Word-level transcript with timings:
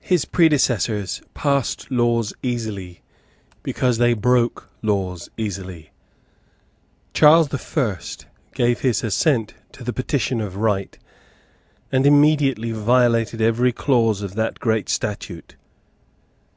His 0.00 0.24
predecessors 0.24 1.20
passed 1.34 1.90
laws 1.90 2.34
easily 2.40 3.02
because 3.64 3.98
they 3.98 4.14
broke 4.14 4.70
laws 4.80 5.28
easily. 5.36 5.90
Charles 7.14 7.48
the 7.48 7.58
First 7.58 8.26
gave 8.54 8.82
his 8.82 9.02
assent 9.02 9.54
to 9.72 9.82
the 9.82 9.92
Petition 9.92 10.40
of 10.40 10.54
Right, 10.58 10.96
and 11.90 12.06
immediately 12.06 12.70
violated 12.70 13.40
every 13.40 13.72
clause 13.72 14.22
of 14.22 14.36
that 14.36 14.60
great 14.60 14.88
statute. 14.88 15.56